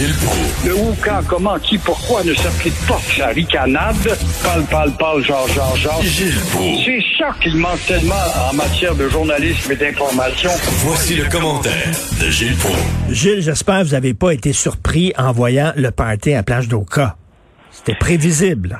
[0.00, 0.66] Gilles Proulx.
[0.66, 4.16] Le où, quand, comment, qui, pourquoi ne s'applique pas sa ricanade?
[4.42, 6.00] Parle, parle, parle, genre, genre, genre.
[6.00, 6.84] Gilles Proulx.
[6.86, 8.14] C'est ça qu'il manque tellement
[8.50, 10.48] en matière de journalisme et d'information.
[10.86, 12.80] Voici le commentaire de Gilles Proulx.
[13.10, 17.16] Gilles, j'espère que vous n'avez pas été surpris en voyant le party à Plage d'Oka.
[17.68, 18.78] C'était prévisible.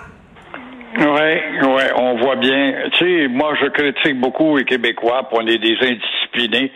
[0.96, 2.72] Oui, oui, on voit bien.
[2.92, 6.72] Tu sais, moi, je critique beaucoup les Québécois, puis on est des indisciplinés.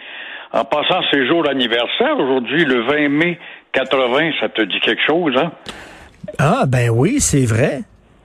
[0.52, 3.38] En passant ces jours d'anniversaire, aujourd'hui, le 20 mai
[3.74, 5.52] 80, ça te dit quelque chose, hein?
[6.38, 7.80] Ah, ben oui, c'est vrai.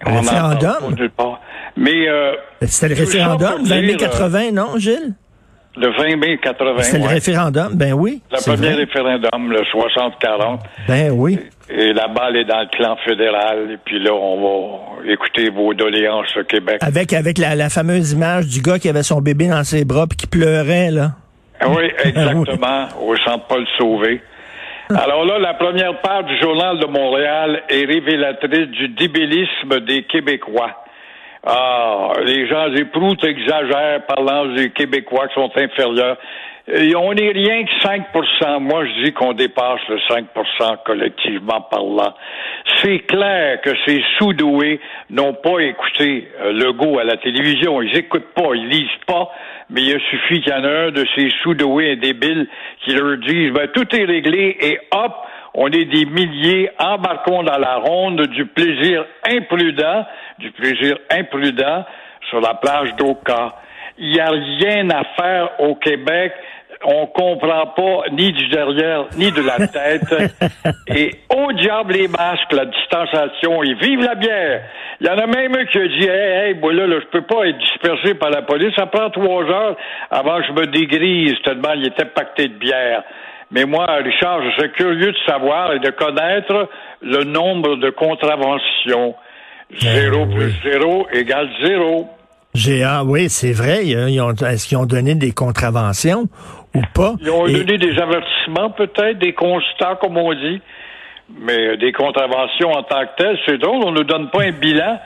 [0.06, 1.10] Le On référendum.
[1.18, 1.42] pas.
[1.76, 5.14] Mais euh, C'était le référendum, pour 20 mai dire, 80, non, Gilles?
[5.78, 8.22] le 20 mai 80, C'était le référendum, ben oui.
[8.32, 8.84] le c'est premier vrai.
[8.86, 10.60] référendum, le 60-40.
[10.88, 11.40] Ben oui.
[11.70, 13.72] Et la balle est dans le clan fédéral.
[13.72, 14.42] Et puis là, on
[15.06, 16.78] va écouter vos doléances au Québec.
[16.82, 20.08] Avec, avec la, la fameuse image du gars qui avait son bébé dans ses bras
[20.08, 21.12] puis qui pleurait, là.
[21.62, 24.22] Ah Oui, exactement, au centre Paul Sauvé.
[24.96, 30.84] Alors là, la première page du Journal de Montréal est révélatrice du débilisme des Québécois.
[31.46, 36.18] Ah, les gens des proutes exagèrent parlant des Québécois qui sont inférieurs.
[36.72, 42.14] Et on n'est rien que 5% Moi, je dis qu'on dépasse le 5% collectivement parlant.
[42.84, 47.82] C'est clair que ces sous-doués n'ont pas écouté euh, Legault à la télévision.
[47.82, 49.32] Ils écoutent pas, ils lisent pas,
[49.72, 52.48] mais il suffit qu'il y en ait un de ces sous-doués débiles
[52.84, 55.14] qui leur dise, ben, tout est réglé et hop,
[55.56, 60.06] on est des milliers, embarquons dans la ronde du plaisir imprudent,
[60.38, 61.84] du plaisir imprudent
[62.30, 63.56] sur la plage d'Oka.
[63.98, 66.32] Il n'y a rien à faire au Québec.
[66.86, 70.32] On comprend pas ni du derrière ni de la tête.
[70.88, 74.62] Et au diable les masques, la distanciation et vive la bière.
[75.02, 77.08] Il y en a même un qui a dit Hey, hey, moi là, là, je
[77.08, 78.74] peux pas être dispersé par la police.
[78.76, 79.76] Ça prend trois heures
[80.10, 83.04] avant que je me dégrise tellement il était pacté de bière.
[83.52, 86.70] Mais moi, Richard, je serais curieux de savoir et de connaître
[87.02, 89.16] le nombre de contraventions.
[89.72, 92.08] Zéro plus zéro égale zéro.
[92.56, 93.86] J'ai, ah oui, c'est vrai.
[93.88, 96.26] Est-ce qu'ils ont donné des contraventions
[96.76, 97.14] ou pas?
[97.22, 100.62] Ils ont Et- donné des avertissements, peut-être, des constats, comme on dit,
[101.42, 105.00] mais des contraventions en tant que telles, c'est drôle, on ne donne pas un bilan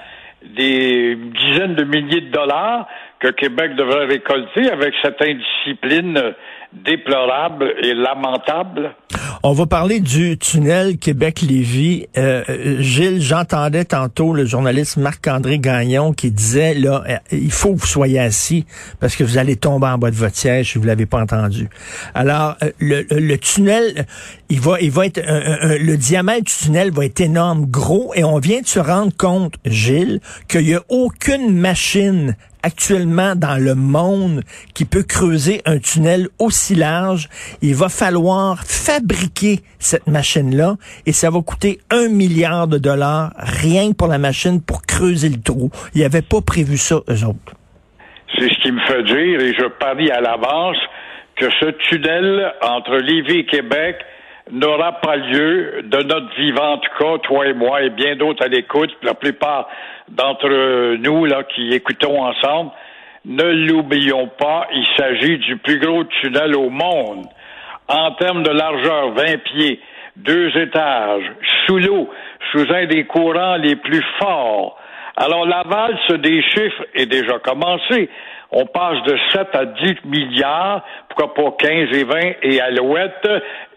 [0.56, 2.88] des dizaines de milliers de dollars
[3.20, 6.34] que Québec devrait récolter avec cette indiscipline
[6.74, 8.92] déplorable et lamentable.
[9.46, 12.08] On va parler du tunnel Québec-Lévis.
[12.18, 17.74] Euh, euh, Gilles, j'entendais tantôt le journaliste Marc-André Gagnon qui disait, là, euh, il faut
[17.74, 18.66] que vous soyez assis
[19.02, 21.68] parce que vous allez tomber en bas de votre siège si vous l'avez pas entendu.
[22.16, 24.06] Alors, le, tunnel,
[24.48, 28.40] il va, il va être, le diamètre du tunnel va être énorme, gros, et on
[28.40, 34.42] vient de se rendre compte, Gilles, qu'il y a aucune machine actuellement dans le monde
[34.74, 37.30] qui peut creuser un tunnel aussi large.
[37.62, 43.92] Il va falloir fabriquer cette machine-là et ça va coûter un milliard de dollars rien
[43.92, 45.70] pour la machine pour creuser le trou.
[45.94, 47.54] Ils n'avaient pas prévu ça, eux autres.
[48.36, 50.78] C'est ce qui me fait dire, et je parie à l'avance,
[51.36, 53.98] que ce tunnel entre Lévis et Québec
[54.52, 58.44] n'aura pas lieu de notre vivant, en tout cas, toi et moi, et bien d'autres
[58.44, 59.70] à l'écoute, la plupart
[60.10, 62.72] d'entre nous, là, qui écoutons ensemble.
[63.26, 67.26] Ne l'oublions pas, il s'agit du plus gros tunnel au monde.
[67.88, 69.80] En termes de largeur, 20 pieds,
[70.18, 71.32] deux étages,
[71.66, 72.10] sous l'eau,
[72.52, 74.78] sous un des courants les plus forts.
[75.16, 78.10] Alors, la valse des chiffres est déjà commencée.
[78.56, 83.28] On passe de 7 à 10 milliards, pourquoi pas 15 et 20 et Alouette,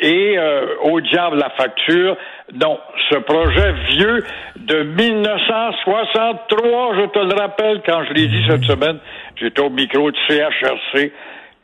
[0.01, 2.15] et euh, au diable la facture.
[2.53, 2.79] Non,
[3.11, 4.23] ce projet vieux
[4.57, 8.99] de 1963, je te le rappelle, quand je l'ai dit cette semaine,
[9.37, 11.11] j'étais au micro de CHRC,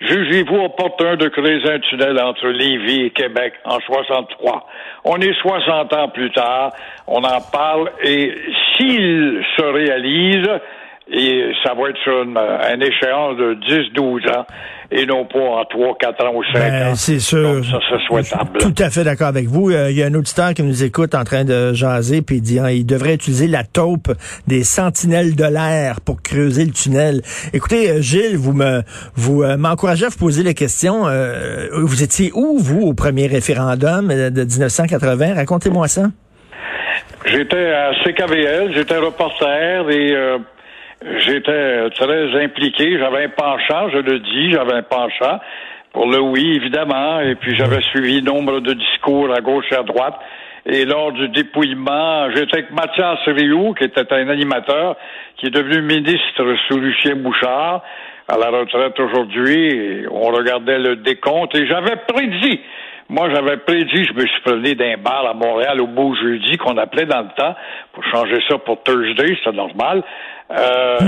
[0.02, 4.66] Jugez-vous opportun de creuser un tunnel entre Lévis et Québec en 63.
[5.04, 6.72] On est 60 ans plus tard,
[7.06, 8.34] on en parle et
[8.76, 10.48] s'il se réalise,
[11.12, 13.54] et ça va être sur une, une échéance de
[13.94, 14.46] 10-12 ans
[14.94, 16.94] et non pas en 3, 4 ans ou 5 Ben, ans.
[16.94, 17.54] c'est sûr.
[17.54, 18.58] Donc, ça, c'est souhaitable.
[18.58, 19.70] Tout à fait d'accord avec vous.
[19.70, 22.40] Euh, Il y a un auditeur qui nous écoute en train de jaser, puis il
[22.42, 24.12] dit hein, il devrait utiliser la taupe
[24.46, 27.22] des sentinelles de l'air pour creuser le tunnel.
[27.54, 28.82] Écoutez, euh, Gilles, vous me
[29.14, 31.06] vous euh, m'encouragez à vous poser la question.
[31.08, 35.34] euh, vous étiez où, vous, au premier référendum de 1980?
[35.36, 36.02] Racontez-moi ça.
[37.24, 40.38] J'étais à CKVL, j'étais reporter et euh,
[41.18, 42.98] j'étais très impliqué.
[42.98, 45.40] J'avais un penchant, je le dis, j'avais un penchant
[45.92, 47.20] pour le oui, évidemment.
[47.20, 50.14] Et puis j'avais suivi nombre de discours à gauche et à droite.
[50.64, 54.96] Et lors du dépouillement, j'étais avec Mathias Rioux, qui était un animateur,
[55.36, 57.82] qui est devenu ministre sous Lucien Bouchard,
[58.28, 60.06] à la retraite aujourd'hui.
[60.10, 62.60] On regardait le décompte et j'avais prédit
[63.12, 66.78] moi, j'avais prédit, je me suis promené d'un bar à Montréal au beau jeudi qu'on
[66.78, 67.54] appelait dans le temps,
[67.92, 70.02] pour changer ça pour Thursday, c'est normal.
[70.50, 70.98] Euh,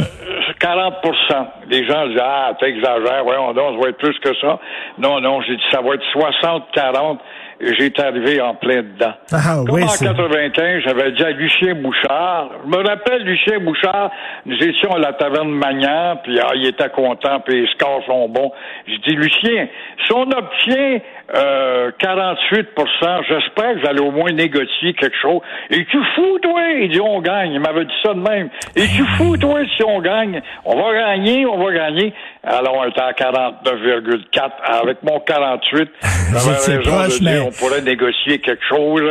[0.61, 4.59] 40% Les gens disaient, ah, t'exagères, voyons donc, ça va être plus que ça.
[4.99, 7.19] Non, non, j'ai dit, ça va être 60-40
[7.54, 9.15] et j'étais arrivé en plein dedans.
[9.33, 13.59] Ah, Comme oui, en c'est- 95, j'avais dit à Lucien Bouchard, je me rappelle Lucien
[13.61, 14.11] Bouchard,
[14.47, 18.29] nous étions à la taverne Magnan, puis ah, il était content, puis les scores sont
[18.29, 18.53] bons.
[18.87, 19.69] J'ai dit, Lucien,
[20.07, 20.99] si on obtient
[21.35, 25.41] euh, 48% j'espère que vous allez au moins négocier quelque chose.
[25.71, 26.61] Et tu fous, toi?
[26.81, 27.53] Il dit, on gagne.
[27.55, 28.51] Il m'avait dit ça de même.
[28.77, 30.43] Et tu fous, toi, si on gagne?
[30.67, 32.13] On va gagner, on va gagner.
[32.43, 34.51] Alors, on était à 49,4.
[34.83, 38.63] Avec mon 48, Vous j'avais étiez raison proche, de dire, mais- on pourrait négocier quelque
[38.69, 39.03] chose,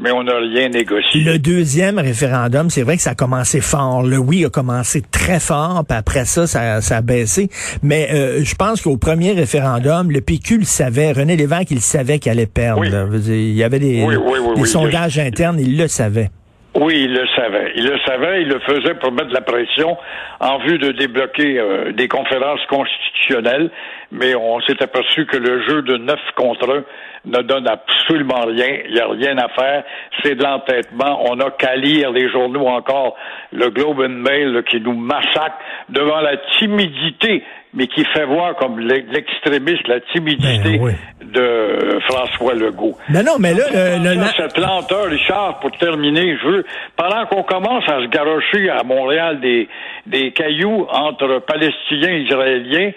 [0.00, 1.22] mais on n'a rien négocié.
[1.24, 4.02] Le deuxième référendum, c'est vrai que ça a commencé fort.
[4.02, 7.48] Le oui a commencé très fort, puis après ça, ça, ça a baissé.
[7.82, 11.12] Mais euh, je pense qu'au premier référendum, le PQ le savait.
[11.12, 12.80] René Lévesque, il savait qu'il allait perdre.
[12.80, 12.90] Oui.
[12.90, 14.68] dire, Il y avait des, Oui, oui, oui, des oui.
[14.68, 16.30] sondages internes, il le savait.
[16.78, 17.72] Oui, il le savait.
[17.76, 19.96] Il le savait, il le faisait pour mettre la pression
[20.40, 23.70] en vue de débloquer euh, des conférences constitutionnelles,
[24.12, 26.84] mais on s'est aperçu que le jeu de neuf contre un
[27.24, 28.80] ne donne absolument rien.
[28.88, 29.84] Il n'y a rien à faire.
[30.22, 31.30] C'est de l'entêtement.
[31.30, 33.16] On n'a qu'à lire les journaux encore.
[33.52, 35.56] Le Globe and Mail qui nous massacre
[35.88, 37.42] devant la timidité,
[37.76, 40.92] mais qui fait voir comme l'e- l'extrémiste la timidité Ben oui.
[41.22, 42.96] de François Legault.
[43.10, 46.64] Non, non, mais là, le, le- Ça, cette lenteur, Richard, pour terminer, je veux,
[46.96, 49.68] pendant qu'on commence à se garocher à Montréal des,
[50.06, 52.90] des cailloux entre Palestiniens et Israéliens,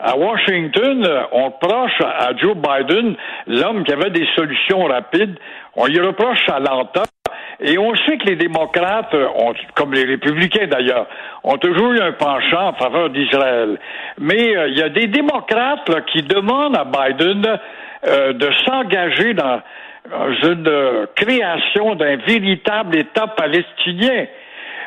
[0.00, 3.14] à Washington, euh, on reproche à Joe Biden,
[3.46, 5.36] l'homme qui avait des solutions rapides,
[5.76, 7.04] on lui reproche sa lenteur.
[7.64, 9.28] Et on sait que les démocrates, euh,
[9.76, 11.06] comme les républicains d'ailleurs,
[11.44, 13.78] ont toujours eu un penchant en faveur d'Israël.
[14.18, 17.46] Mais euh, il y a des démocrates qui demandent à Biden
[18.04, 19.60] euh, de s'engager dans
[20.42, 24.26] une création d'un véritable État palestinien.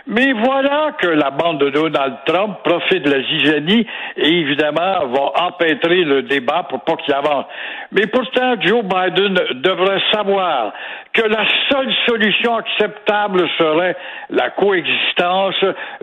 [0.08, 3.88] Mais voilà que la bande de Donald Trump profite de la zizanie
[4.18, 7.46] et évidemment va empêtrer le débat pour pas qu'il avance.
[7.92, 10.74] Mais pourtant, Joe Biden devrait savoir
[11.12, 13.96] que la seule solution acceptable serait
[14.30, 15.56] la coexistence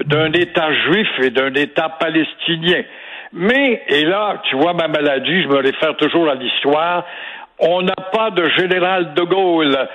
[0.05, 2.82] d'un État juif et d'un État palestinien.
[3.32, 7.05] Mais, et là, tu vois ma maladie, je me réfère toujours à l'histoire,
[7.60, 9.88] on n'a pas de général de Gaulle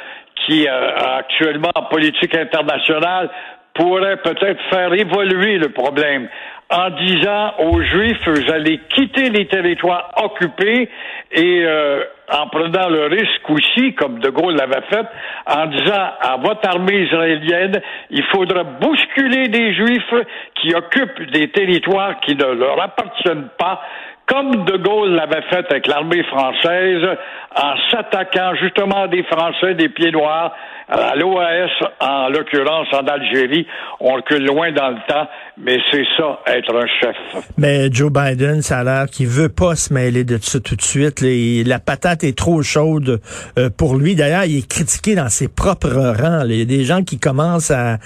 [0.45, 3.29] qui, euh, actuellement en politique internationale,
[3.77, 6.27] pourrait peut-être faire évoluer le problème
[6.69, 10.89] en disant aux Juifs, vous allez quitter les territoires occupés
[11.31, 15.05] et euh, en prenant le risque aussi, comme De Gaulle l'avait fait,
[15.45, 20.13] en disant à votre armée israélienne, il faudra bousculer des Juifs
[20.55, 23.81] qui occupent des territoires qui ne leur appartiennent pas,
[24.25, 27.17] comme De Gaulle l'avait fait avec l'armée française,
[27.55, 30.53] en s'attaquant justement des Français, des pieds noirs,
[30.89, 33.67] à l'OAS, en l'occurrence en Algérie.
[33.99, 35.27] On recule loin dans le temps,
[35.57, 37.15] mais c'est ça, être un chef.
[37.57, 40.81] Mais Joe Biden, ça a l'air qu'il veut pas se mêler de ça tout de
[40.81, 41.21] suite.
[41.21, 43.19] la patate est trop chaude
[43.57, 44.15] euh, pour lui.
[44.15, 46.45] D'ailleurs, il est critiqué dans ses propres rangs.
[46.45, 47.97] Il y a des gens qui commencent à,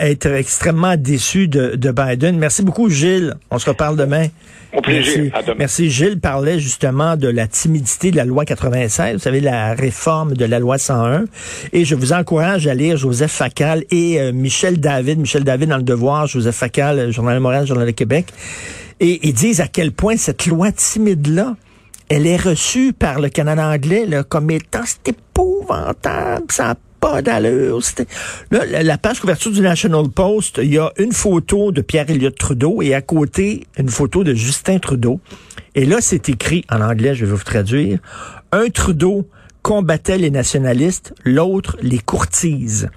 [0.00, 2.38] être extrêmement déçus de Biden.
[2.38, 3.34] Merci beaucoup, Gilles.
[3.50, 4.26] On se reparle demain.
[4.72, 5.22] Au plaisir.
[5.24, 5.30] Merci.
[5.34, 5.56] À demain.
[5.58, 5.90] Merci.
[5.90, 9.14] Gilles parlait justement de la timidité de la loi 96.
[9.14, 11.24] Vous savez, la réforme de la loi 101.
[11.72, 15.18] Et je vous encourage à lire Joseph Facal et euh, Michel David.
[15.18, 18.26] Michel David dans Le Devoir, Joseph Facal, euh, Journal de Montréal, Journal de Québec.
[19.00, 21.56] Et ils disent à quel point cette loi timide-là,
[22.08, 27.80] elle est reçue par le Canada anglais là, comme étant c'est épouvantable, ça pas d'allure.
[28.50, 32.10] Là, la- la page couverture du National Post, il y a une photo de Pierre
[32.10, 35.20] Elliott Trudeau et à côté, une photo de Justin Trudeau.
[35.74, 37.98] Et là, c'est écrit en anglais, je vais vous traduire.
[38.52, 39.26] Un Trudeau
[39.62, 42.88] combattait les nationalistes, l'autre les courtise.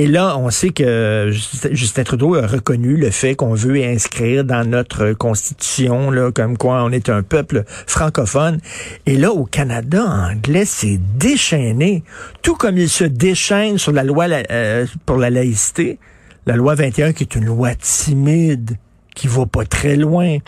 [0.00, 1.28] Et là, on sait que
[1.72, 6.84] Justin Trudeau a reconnu le fait qu'on veut inscrire dans notre constitution, là, comme quoi
[6.84, 8.60] on est un peuple francophone.
[9.06, 12.04] Et là, au Canada, anglais, c'est déchaîné.
[12.42, 15.98] Tout comme il se déchaîne sur la loi euh, pour la laïcité,
[16.46, 18.76] la loi 21 qui est une loi timide,
[19.16, 20.38] qui va pas très loin.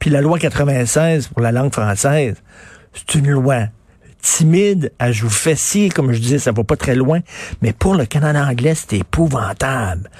[0.00, 2.36] Puis la loi 96 pour la langue française,
[2.92, 3.68] c'est une loi
[4.20, 7.20] timide, à joue fessier, comme je disais, ça va pas très loin.
[7.62, 10.10] Mais pour le Canada anglais, c'est épouvantable.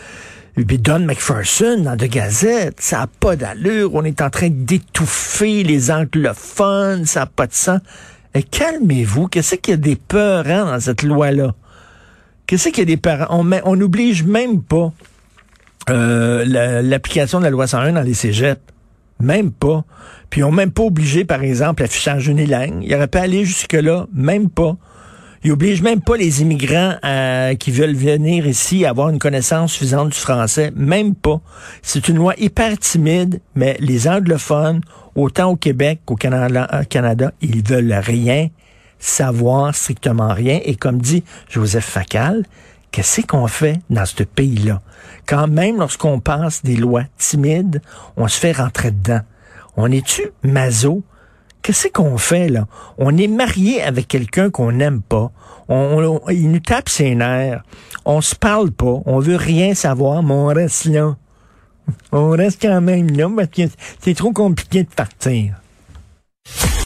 [0.67, 3.95] Puis Don McPherson dans The Gazette, ça n'a pas d'allure.
[3.95, 7.81] On est en train d'étouffer les anglophones, ça n'a pas de sens.
[8.35, 11.55] Et calmez-vous, qu'est-ce qu'il y a des peurs hein, dans cette loi-là?
[12.47, 13.45] Qu'est-ce qu'il y a des parents?
[13.65, 14.93] On n'oblige même pas
[15.91, 18.61] euh, l'application de la loi 101 dans les cégeps.
[19.21, 19.85] Même pas.
[20.31, 22.83] Puis ils n'ont même pas obligé, par exemple, l'affichage unilingue.
[22.83, 24.77] Ils auraient pu aller jusque-là, même pas.
[25.45, 29.73] Ils obligent même pas les immigrants euh, qui veulent venir ici à avoir une connaissance
[29.73, 31.41] suffisante du français, même pas.
[31.83, 34.81] C'est une loi hyper timide, mais les anglophones,
[35.15, 38.49] autant au Québec qu'au Canada, euh, Canada, ils veulent rien
[38.99, 40.61] savoir, strictement rien.
[40.65, 42.45] Et comme dit Joseph Facal,
[42.91, 44.81] qu'est-ce qu'on fait dans ce pays-là?
[45.27, 47.83] Quand même, lorsqu'on passe des lois timides,
[48.17, 49.21] on se fait rentrer dedans.
[49.77, 51.03] On est-tu maso?
[51.63, 52.67] Qu'est-ce qu'on fait là?
[52.99, 55.31] On est marié avec quelqu'un qu'on n'aime pas.
[55.69, 57.63] On, il nous tape ses nerfs.
[58.05, 59.03] On se parle pas.
[59.05, 61.17] On veut rien savoir, mais on reste là.
[62.13, 63.63] On reste quand même là parce que
[64.01, 65.55] c'est trop compliqué de partir.